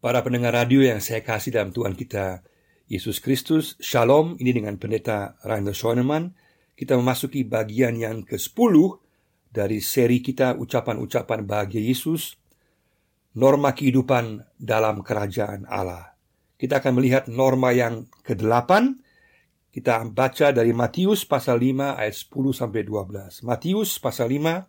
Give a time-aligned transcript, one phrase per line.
[0.00, 2.40] Para pendengar radio yang saya kasih dalam Tuhan kita
[2.88, 6.32] Yesus Kristus, Shalom, ini dengan pendeta Rainer Schoenemann.
[6.72, 8.96] Kita memasuki bagian yang ke-10
[9.52, 12.40] dari seri kita ucapan-ucapan bahagia Yesus,
[13.36, 16.16] norma kehidupan dalam kerajaan Allah.
[16.56, 18.72] Kita akan melihat norma yang ke-8.
[19.68, 23.44] Kita baca dari Matius pasal 5 ayat 10 sampai 12.
[23.44, 24.64] Matius pasal 5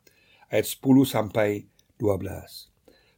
[0.52, 2.70] ayat 10 sampai 12.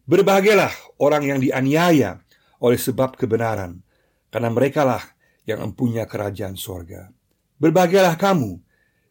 [0.04, 2.20] Berbahagialah orang yang dianiaya
[2.59, 3.80] oleh sebab kebenaran,
[4.27, 5.16] karena merekalah
[5.48, 7.07] yang empunya kerajaan sorga.
[7.55, 8.59] Berbahagialah kamu,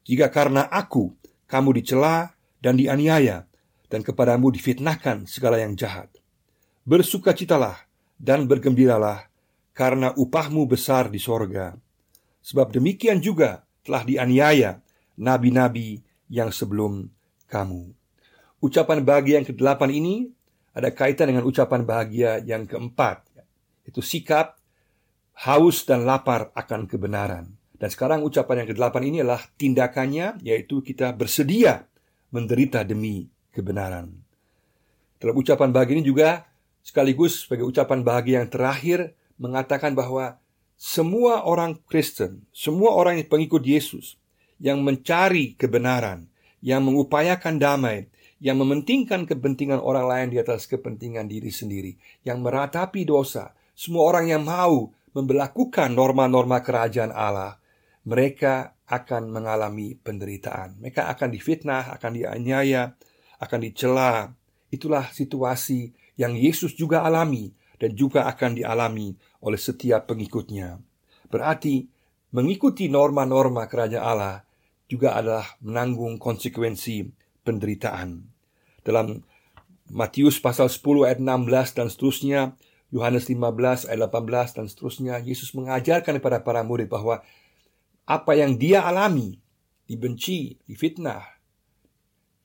[0.04, 1.16] jika karena aku
[1.48, 3.48] kamu dicela dan dianiaya,
[3.88, 6.12] dan kepadamu difitnahkan segala yang jahat.
[6.84, 7.88] Bersukacitalah
[8.20, 9.32] dan bergembiralah,
[9.72, 11.72] karena upahmu besar di sorga.
[12.44, 14.80] Sebab demikian juga telah dianiaya
[15.16, 17.08] nabi-nabi yang sebelum
[17.48, 17.96] kamu.
[18.60, 20.28] Ucapan bagi yang ke-8 ini
[20.72, 23.28] ada kaitan dengan ucapan bahagia yang keempat,
[23.84, 24.56] itu sikap
[25.44, 27.52] haus dan lapar akan kebenaran.
[27.76, 31.84] Dan sekarang ucapan yang ke-8 ini adalah tindakannya, yaitu kita bersedia
[32.30, 34.22] menderita demi kebenaran.
[35.18, 36.46] Dalam ucapan bahagia ini juga
[36.82, 38.98] sekaligus sebagai ucapan bahagia yang terakhir
[39.38, 40.38] mengatakan bahwa
[40.78, 44.18] semua orang Kristen, semua orang yang pengikut Yesus
[44.62, 46.30] yang mencari kebenaran,
[46.62, 48.06] yang mengupayakan damai,
[48.42, 51.94] yang mementingkan kepentingan orang lain di atas kepentingan diri sendiri,
[52.26, 57.62] yang meratapi dosa, semua orang yang mau memperlakukan norma-norma kerajaan Allah,
[58.02, 60.82] mereka akan mengalami penderitaan.
[60.82, 62.98] Mereka akan difitnah, akan dianiaya,
[63.38, 64.34] akan dicela.
[64.74, 69.14] Itulah situasi yang Yesus juga alami dan juga akan dialami
[69.46, 70.82] oleh setiap pengikutnya.
[71.30, 71.86] Berarti
[72.34, 74.42] mengikuti norma-norma kerajaan Allah
[74.90, 77.06] juga adalah menanggung konsekuensi
[77.46, 78.31] penderitaan
[78.82, 79.22] dalam
[79.92, 82.40] Matius pasal 10 ayat 16 dan seterusnya,
[82.92, 87.24] Yohanes 15 ayat 18 dan seterusnya, Yesus mengajarkan kepada para murid bahwa
[88.04, 89.40] apa yang dia alami,
[89.88, 91.24] dibenci, difitnah,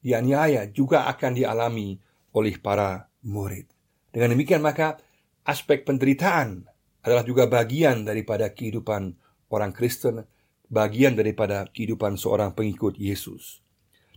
[0.02, 2.00] dianiaya juga akan dialami
[2.31, 3.68] oleh para murid.
[4.14, 5.02] Dengan demikian maka
[5.44, 6.64] aspek penderitaan
[7.03, 9.16] adalah juga bagian daripada kehidupan
[9.52, 10.24] orang Kristen,
[10.68, 13.64] bagian daripada kehidupan seorang pengikut Yesus.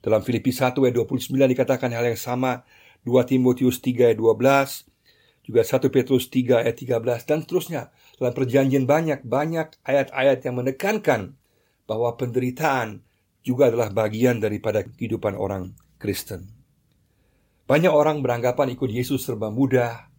[0.00, 2.64] Dalam Filipi 1 ayat 29 dikatakan hal yang sama,
[3.04, 4.88] 2 Timotius 3 ayat 12,
[5.44, 7.82] juga 1 Petrus 3 ayat 13 dan seterusnya.
[8.16, 11.36] Dalam perjanjian banyak banyak ayat-ayat yang menekankan
[11.88, 13.02] bahwa penderitaan
[13.40, 16.52] juga adalah bagian daripada kehidupan orang Kristen.
[17.64, 20.10] Banyak orang beranggapan ikut Yesus serba mudah,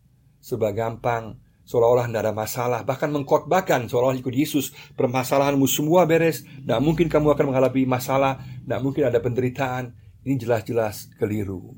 [0.42, 1.38] serba gampang,
[1.72, 7.32] seolah-olah tidak ada masalah, bahkan mengkotbahkan seolah-olah ikut Yesus, permasalahanmu semua beres, tidak mungkin kamu
[7.32, 9.96] akan menghadapi masalah, tidak mungkin ada penderitaan.
[10.28, 11.72] Ini jelas-jelas keliru.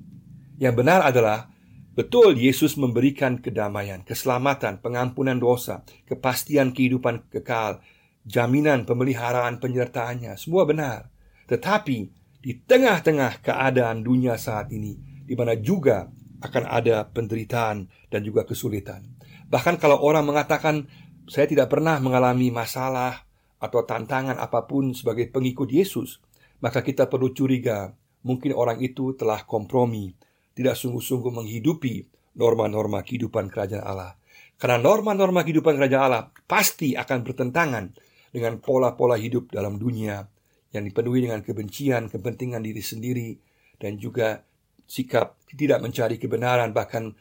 [0.57, 1.53] Yang benar adalah
[1.93, 7.79] betul Yesus memberikan kedamaian, keselamatan, pengampunan dosa, kepastian kehidupan kekal,
[8.25, 11.13] jaminan pemeliharaan penyertaannya, semua benar.
[11.45, 11.97] Tetapi
[12.41, 16.09] di tengah-tengah keadaan dunia saat ini, di mana juga
[16.43, 19.07] akan ada penderitaan dan juga kesulitan.
[19.53, 20.89] Bahkan kalau orang mengatakan
[21.29, 23.21] saya tidak pernah mengalami masalah
[23.61, 26.17] atau tantangan apa pun sebagai pengikut Yesus,
[26.57, 27.93] maka kita perlu curiga
[28.25, 30.17] mungkin orang itu telah kompromi,
[30.57, 34.17] tidak sungguh-sungguh menghidupi norma-norma kehidupan kerajaan Allah.
[34.57, 37.85] Karena norma-norma kehidupan kerajaan Allah pasti akan bertentangan
[38.33, 40.25] dengan pola-pola hidup dalam dunia
[40.73, 43.29] yang dipenuhi dengan kebencian, kepentingan diri sendiri,
[43.77, 44.41] dan juga
[44.89, 47.13] sikap tidak mencari kebenaran, bahkan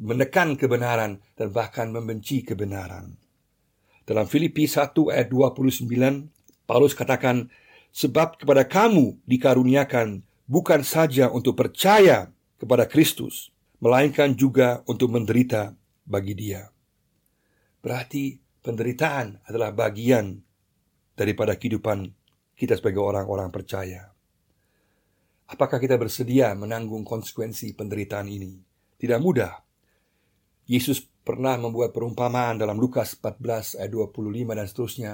[0.00, 3.16] menekan kebenaran dan bahkan membenci kebenaran.
[4.06, 5.88] Dalam Filipi 1 ayat 29,
[6.68, 7.50] Paulus katakan,
[7.96, 12.28] Sebab kepada kamu dikaruniakan bukan saja untuk percaya
[12.60, 15.72] kepada Kristus, melainkan juga untuk menderita
[16.04, 16.68] bagi dia.
[17.80, 20.38] Berarti penderitaan adalah bagian
[21.16, 22.12] daripada kehidupan
[22.52, 24.12] kita sebagai orang-orang percaya.
[25.46, 28.58] Apakah kita bersedia menanggung konsekuensi penderitaan ini?
[28.98, 29.65] Tidak mudah.
[30.66, 35.12] Yesus pernah membuat perumpamaan dalam Lukas 14 ayat 25 dan seterusnya.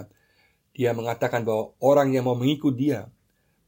[0.72, 3.12] Dia mengatakan bahwa orang yang mau mengikut dia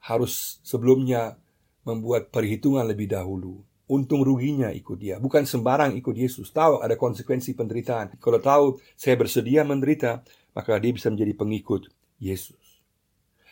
[0.05, 1.37] harus sebelumnya
[1.85, 3.61] membuat perhitungan lebih dahulu.
[3.85, 5.21] Untung ruginya ikut dia.
[5.21, 6.49] Bukan sembarang ikut Yesus.
[6.49, 8.17] Tahu ada konsekuensi penderitaan.
[8.17, 10.25] Kalau tahu saya bersedia menderita,
[10.57, 12.81] maka dia bisa menjadi pengikut Yesus.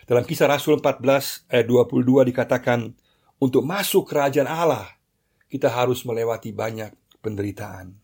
[0.09, 2.97] Dalam kisah Rasul 14 ayat 22 dikatakan,
[3.43, 4.89] untuk masuk kerajaan Allah,
[5.53, 8.02] kita harus melewati banyak penderitaan.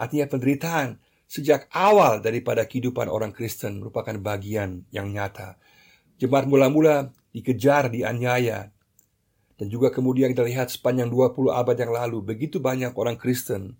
[0.00, 0.96] Artinya penderitaan
[1.28, 5.60] sejak awal daripada kehidupan orang Kristen merupakan bagian yang nyata.
[6.16, 8.72] Jemaat mula-mula dikejar, dianiaya.
[9.54, 13.78] Dan juga kemudian kita lihat sepanjang 20 abad yang lalu, begitu banyak orang Kristen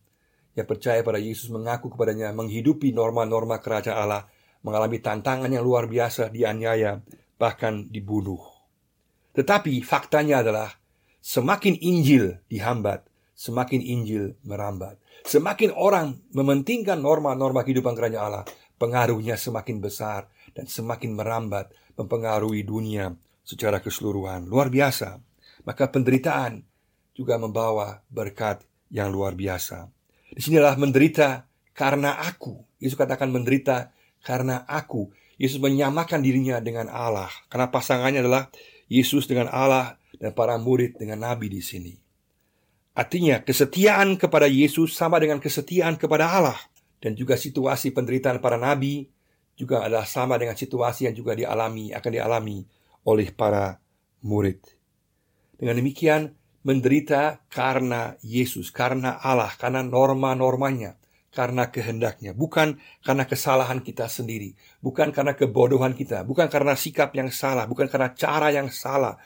[0.54, 4.30] yang percaya pada Yesus mengaku kepadanya menghidupi norma-norma kerajaan Allah,
[4.62, 7.02] mengalami tantangan yang luar biasa, dianiaya,
[7.40, 8.44] bahkan dibunuh.
[9.34, 10.70] Tetapi faktanya adalah
[11.24, 13.09] semakin Injil dihambat,
[13.40, 15.00] semakin Injil merambat.
[15.24, 18.44] Semakin orang mementingkan norma-norma kehidupan kerajaan Allah,
[18.76, 24.44] pengaruhnya semakin besar dan semakin merambat, mempengaruhi dunia secara keseluruhan.
[24.44, 25.16] Luar biasa.
[25.64, 26.60] Maka penderitaan
[27.16, 29.88] juga membawa berkat yang luar biasa.
[30.36, 32.60] Di sinilah menderita karena aku.
[32.76, 35.12] Yesus katakan menderita karena aku.
[35.40, 37.32] Yesus menyamakan dirinya dengan Allah.
[37.48, 38.52] Karena pasangannya adalah
[38.88, 42.09] Yesus dengan Allah dan para murid dengan Nabi di sini.
[43.00, 46.60] Artinya, kesetiaan kepada Yesus sama dengan kesetiaan kepada Allah.
[47.00, 49.08] Dan juga situasi penderitaan para nabi
[49.56, 52.60] juga adalah sama dengan situasi yang juga dialami, akan dialami
[53.08, 53.80] oleh para
[54.20, 54.60] murid.
[55.56, 61.00] Dengan demikian, menderita karena Yesus, karena Allah, karena norma-normanya,
[61.32, 64.52] karena kehendaknya, bukan karena kesalahan kita sendiri,
[64.84, 69.16] bukan karena kebodohan kita, bukan karena sikap yang salah, bukan karena cara yang salah,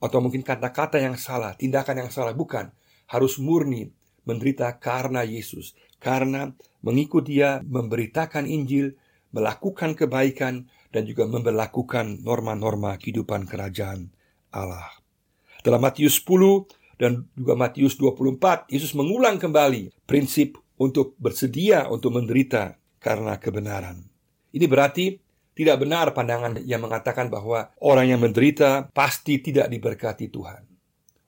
[0.00, 2.72] atau mungkin kata-kata yang salah, tindakan yang salah, bukan
[3.08, 3.90] harus murni
[4.28, 6.52] menderita karena Yesus, karena
[6.84, 8.94] mengikut Dia, memberitakan Injil,
[9.32, 14.08] melakukan kebaikan, dan juga memperlakukan norma-norma kehidupan kerajaan
[14.52, 14.88] Allah.
[15.60, 16.64] Dalam Matius 10
[16.96, 24.00] dan juga Matius 24, Yesus mengulang kembali prinsip untuk bersedia untuk menderita karena kebenaran.
[24.54, 25.20] Ini berarti
[25.52, 30.77] tidak benar pandangan yang mengatakan bahwa orang yang menderita pasti tidak diberkati Tuhan.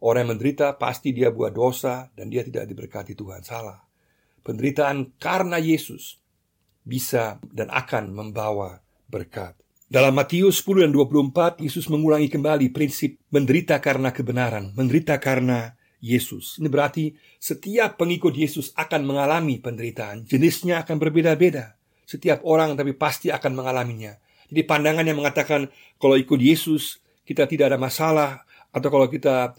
[0.00, 3.44] Orang yang menderita pasti dia buat dosa dan dia tidak diberkati Tuhan.
[3.44, 3.84] Salah.
[4.40, 6.16] Penderitaan karena Yesus
[6.80, 8.80] bisa dan akan membawa
[9.12, 9.52] berkat.
[9.90, 16.56] Dalam Matius 10 dan 24, Yesus mengulangi kembali prinsip menderita karena kebenaran, menderita karena Yesus.
[16.56, 20.24] Ini berarti setiap pengikut Yesus akan mengalami penderitaan.
[20.24, 21.76] Jenisnya akan berbeda-beda.
[22.08, 24.16] Setiap orang tapi pasti akan mengalaminya.
[24.50, 25.68] Jadi pandangan yang mengatakan
[26.00, 26.98] kalau ikut Yesus
[27.28, 28.42] kita tidak ada masalah
[28.74, 29.54] atau kalau kita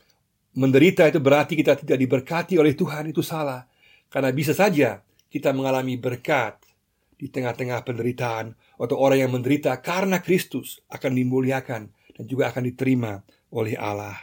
[0.56, 3.64] menderita itu berarti kita tidak diberkati oleh Tuhan itu salah.
[4.12, 5.00] Karena bisa saja
[5.32, 6.60] kita mengalami berkat
[7.16, 8.52] di tengah-tengah penderitaan
[8.82, 11.82] atau orang yang menderita karena Kristus akan dimuliakan
[12.18, 13.22] dan juga akan diterima
[13.54, 14.18] oleh Allah.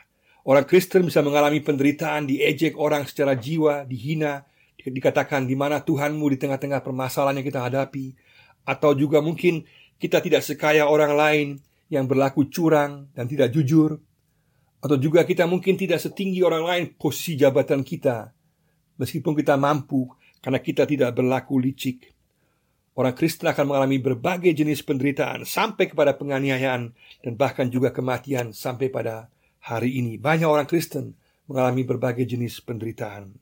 [0.49, 4.49] Orang Kristen bisa mengalami penderitaan, diejek orang secara jiwa, dihina,
[4.81, 8.17] dikatakan di mana Tuhanmu di tengah-tengah permasalahan yang kita hadapi,
[8.65, 9.69] atau juga mungkin
[10.01, 11.49] kita tidak sekaya orang lain
[11.93, 14.01] yang berlaku curang dan tidak jujur,
[14.79, 18.31] atau juga kita mungkin tidak setinggi orang lain posisi jabatan kita,
[18.99, 20.07] meskipun kita mampu
[20.39, 22.15] karena kita tidak berlaku licik.
[22.99, 26.91] Orang Kristen akan mengalami berbagai jenis penderitaan sampai kepada penganiayaan
[27.23, 29.31] dan bahkan juga kematian sampai pada
[29.63, 30.19] hari ini.
[30.19, 31.15] Banyak orang Kristen
[31.47, 33.39] mengalami berbagai jenis penderitaan.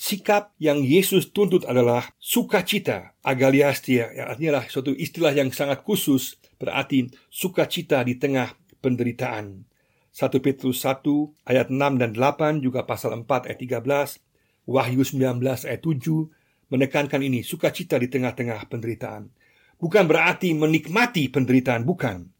[0.00, 6.40] Sikap yang Yesus tuntut adalah sukacita, agaliastia, yang artinya adalah suatu istilah yang sangat khusus,
[6.56, 9.73] berarti sukacita di tengah penderitaan.
[10.14, 11.02] 1 Petrus 1
[11.42, 14.22] ayat 6 dan 8 juga pasal 4 ayat 13
[14.70, 19.28] Wahyu 19 ayat 7 menekankan ini sukacita di tengah-tengah penderitaan.
[19.76, 22.30] Bukan berarti menikmati penderitaan bukan.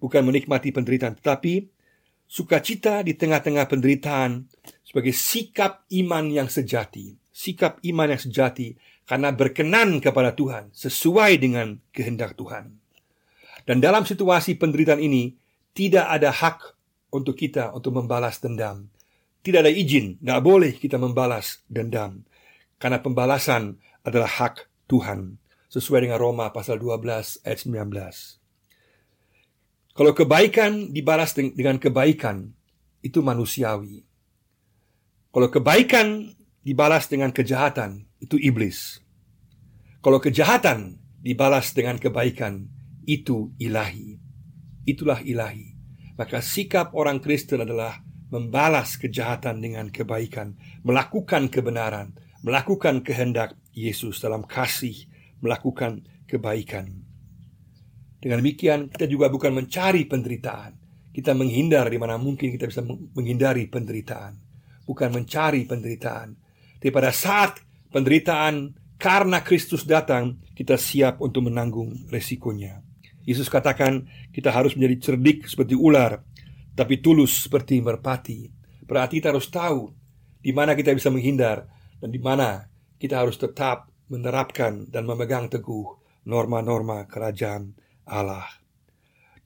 [0.00, 1.66] Bukan menikmati penderitaan tetapi
[2.30, 4.46] sukacita di tengah-tengah penderitaan
[4.86, 7.18] sebagai sikap iman yang sejati.
[7.34, 12.78] Sikap iman yang sejati karena berkenan kepada Tuhan sesuai dengan kehendak Tuhan.
[13.66, 15.34] Dan dalam situasi penderitaan ini
[15.74, 16.79] tidak ada hak
[17.10, 18.86] untuk kita untuk membalas dendam.
[19.40, 22.22] Tidak ada izin, tidak boleh kita membalas dendam.
[22.80, 23.76] Karena pembalasan
[24.06, 25.36] adalah hak Tuhan.
[25.70, 28.40] Sesuai dengan Roma pasal 12 ayat 19.
[29.94, 32.50] Kalau kebaikan dibalas dengan kebaikan,
[33.04, 34.02] itu manusiawi.
[35.30, 36.34] Kalau kebaikan
[36.66, 38.98] dibalas dengan kejahatan, itu iblis.
[40.02, 42.66] Kalau kejahatan dibalas dengan kebaikan,
[43.06, 44.18] itu ilahi.
[44.88, 45.69] Itulah ilahi.
[46.20, 47.96] Maka sikap orang Kristen adalah
[48.28, 50.52] membalas kejahatan dengan kebaikan,
[50.84, 52.12] melakukan kebenaran,
[52.44, 55.08] melakukan kehendak Yesus dalam kasih,
[55.40, 56.92] melakukan kebaikan.
[58.20, 60.76] Dengan demikian, kita juga bukan mencari penderitaan.
[61.08, 62.84] Kita menghindar di mana mungkin kita bisa
[63.16, 64.36] menghindari penderitaan.
[64.84, 66.36] Bukan mencari penderitaan.
[66.76, 72.89] Tapi pada saat penderitaan karena Kristus datang, kita siap untuk menanggung resikonya.
[73.30, 76.18] Yesus katakan kita harus menjadi cerdik seperti ular,
[76.74, 78.50] tapi tulus seperti merpati.
[78.82, 79.94] Berarti kita harus tahu
[80.42, 81.70] di mana kita bisa menghindar
[82.02, 82.66] dan di mana
[82.98, 85.94] kita harus tetap menerapkan dan memegang teguh
[86.26, 87.70] norma-norma kerajaan
[88.10, 88.50] Allah.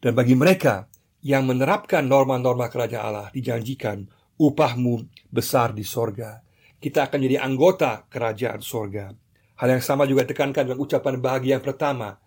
[0.01, 0.89] Dan bagi mereka
[1.21, 4.09] yang menerapkan norma-norma kerajaan Allah dijanjikan
[4.41, 6.41] upahmu besar di sorga.
[6.81, 9.13] Kita akan jadi anggota kerajaan sorga.
[9.61, 12.24] Hal yang sama juga tekankan dalam ucapan bahagia yang pertama.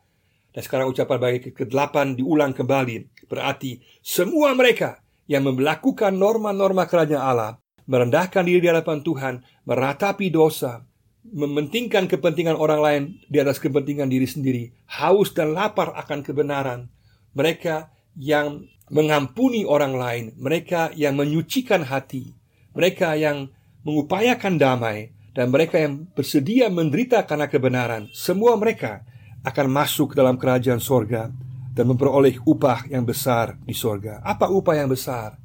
[0.57, 3.29] Dan sekarang ucapan bahagia ke-8 diulang kembali.
[3.29, 10.81] Berarti semua mereka yang melakukan norma-norma kerajaan Allah, merendahkan diri di hadapan Tuhan, meratapi dosa,
[11.29, 16.89] mementingkan kepentingan orang lain di atas kepentingan diri sendiri, haus dan lapar akan kebenaran.
[17.37, 22.33] Mereka yang mengampuni orang lain, mereka yang menyucikan hati,
[22.73, 23.53] mereka yang
[23.85, 29.05] mengupayakan damai, dan mereka yang bersedia menderita karena kebenaran, semua mereka
[29.45, 31.29] akan masuk dalam kerajaan sorga
[31.77, 34.17] dan memperoleh upah yang besar di sorga.
[34.25, 35.37] Apa upah yang besar?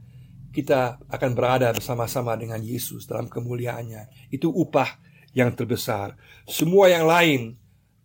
[0.52, 4.32] Kita akan berada bersama-sama dengan Yesus dalam kemuliaannya.
[4.32, 5.00] Itu upah
[5.36, 6.16] yang terbesar.
[6.48, 7.56] Semua yang lain,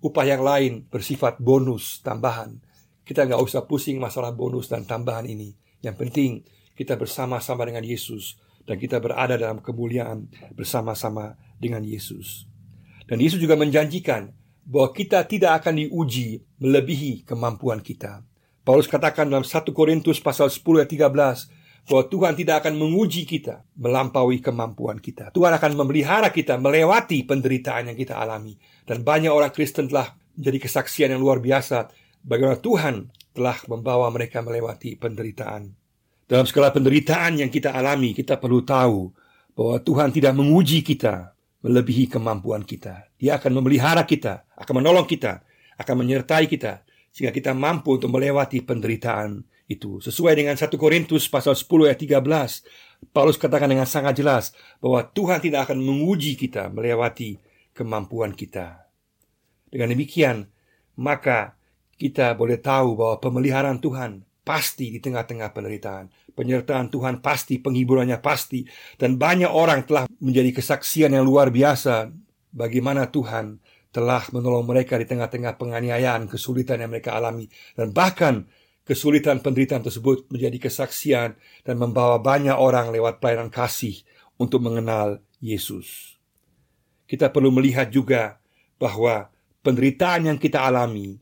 [0.04, 2.60] upah yang lain bersifat bonus tambahan.
[3.08, 5.56] Kita nggak usah pusing masalah bonus dan tambahan ini.
[5.80, 6.32] Yang penting
[6.76, 8.36] kita bersama-sama dengan Yesus
[8.68, 12.44] dan kita berada dalam kemuliaan bersama-sama dengan Yesus.
[13.08, 14.36] Dan Yesus juga menjanjikan
[14.68, 18.20] bahwa kita tidak akan diuji melebihi kemampuan kita.
[18.68, 23.64] Paulus katakan dalam 1 Korintus pasal 10 ayat 13 bahwa Tuhan tidak akan menguji kita
[23.80, 25.32] melampaui kemampuan kita.
[25.32, 28.60] Tuhan akan memelihara kita melewati penderitaan yang kita alami.
[28.84, 31.88] Dan banyak orang Kristen telah menjadi kesaksian yang luar biasa
[32.28, 35.72] bagaimana Tuhan telah membawa mereka melewati penderitaan.
[36.28, 39.16] Dalam segala penderitaan yang kita alami, kita perlu tahu
[39.56, 41.37] bahwa Tuhan tidak menguji kita
[41.68, 43.12] melebihi kemampuan kita.
[43.20, 45.44] Dia akan memelihara kita, akan menolong kita,
[45.76, 50.00] akan menyertai kita sehingga kita mampu untuk melewati penderitaan itu.
[50.00, 55.44] Sesuai dengan 1 Korintus pasal 10 ayat 13, Paulus katakan dengan sangat jelas bahwa Tuhan
[55.44, 57.38] tidak akan menguji kita melewati
[57.76, 58.88] kemampuan kita.
[59.68, 60.48] Dengan demikian,
[60.96, 61.60] maka
[61.98, 66.08] kita boleh tahu bahwa pemeliharaan Tuhan pasti di tengah-tengah penderitaan.
[66.32, 68.64] Penyertaan Tuhan pasti, penghiburannya pasti.
[68.96, 72.08] Dan banyak orang telah menjadi kesaksian yang luar biasa
[72.56, 73.60] bagaimana Tuhan
[73.92, 77.52] telah menolong mereka di tengah-tengah penganiayaan, kesulitan yang mereka alami.
[77.76, 78.48] Dan bahkan
[78.88, 81.36] kesulitan penderitaan tersebut menjadi kesaksian
[81.68, 84.00] dan membawa banyak orang lewat pelayanan kasih
[84.40, 86.16] untuk mengenal Yesus.
[87.04, 88.40] Kita perlu melihat juga
[88.80, 89.28] bahwa
[89.60, 91.20] penderitaan yang kita alami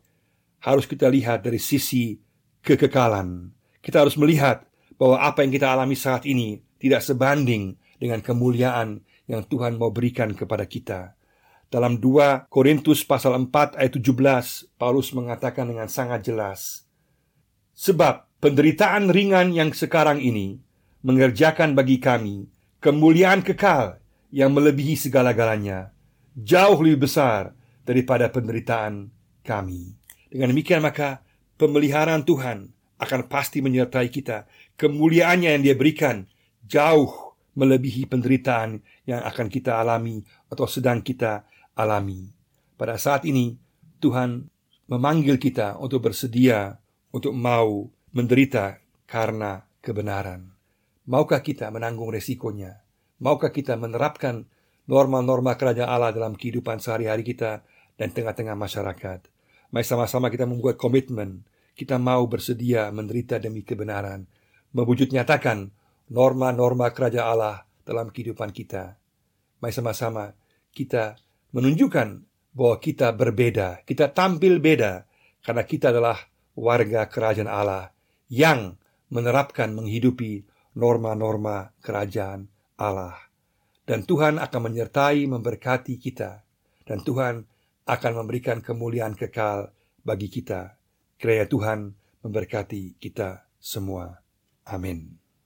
[0.62, 2.25] harus kita lihat dari sisi
[2.66, 3.54] kekekalan.
[3.86, 4.66] Kita harus melihat
[4.98, 10.34] bahwa apa yang kita alami saat ini tidak sebanding dengan kemuliaan yang Tuhan mau berikan
[10.34, 11.14] kepada kita.
[11.70, 16.90] Dalam 2 Korintus pasal 4 ayat 17, Paulus mengatakan dengan sangat jelas,
[17.76, 20.62] Sebab penderitaan ringan yang sekarang ini
[21.04, 22.48] mengerjakan bagi kami
[22.80, 23.98] kemuliaan kekal
[24.30, 25.90] yang melebihi segala-galanya,
[26.38, 29.10] jauh lebih besar daripada penderitaan
[29.42, 29.98] kami.
[30.30, 31.25] Dengan demikian maka
[31.56, 34.48] pemeliharaan Tuhan akan pasti menyertai kita.
[34.80, 36.28] Kemuliaannya yang dia berikan
[36.64, 42.32] jauh melebihi penderitaan yang akan kita alami atau sedang kita alami.
[42.76, 43.56] Pada saat ini
[44.04, 44.52] Tuhan
[44.92, 46.76] memanggil kita untuk bersedia
[47.16, 50.52] untuk mau menderita karena kebenaran.
[51.08, 52.84] Maukah kita menanggung resikonya?
[53.24, 54.44] Maukah kita menerapkan
[54.90, 57.64] norma-norma kerajaan Allah dalam kehidupan sehari-hari kita
[57.96, 59.35] dan tengah-tengah masyarakat?
[59.76, 61.44] Mari sama-sama kita membuat komitmen.
[61.76, 64.24] Kita mau bersedia menderita demi kebenaran.
[64.72, 65.68] Mewujud nyatakan
[66.08, 68.96] norma-norma kerajaan Allah dalam kehidupan kita.
[69.60, 70.32] Mari sama-sama
[70.72, 71.20] kita
[71.52, 72.08] menunjukkan
[72.56, 73.84] bahwa kita berbeda.
[73.84, 75.04] Kita tampil beda
[75.44, 76.24] karena kita adalah
[76.56, 77.92] warga kerajaan Allah
[78.32, 78.80] yang
[79.12, 80.48] menerapkan menghidupi
[80.80, 82.48] norma-norma kerajaan
[82.80, 83.20] Allah.
[83.84, 86.48] Dan Tuhan akan menyertai memberkati kita.
[86.88, 87.44] Dan Tuhan
[87.86, 89.70] akan memberikan kemuliaan kekal
[90.02, 90.78] bagi kita.
[91.22, 91.80] Kiranya Tuhan
[92.26, 94.22] memberkati kita semua.
[94.66, 95.25] Amin.